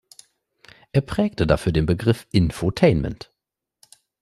Er 0.93 1.01
prägte 1.01 1.45
dafür 1.45 1.71
den 1.73 1.85
Begriff 1.85 2.25
„Infotainment“. 2.31 3.31